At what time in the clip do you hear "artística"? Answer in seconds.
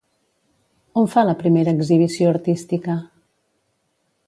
2.33-2.99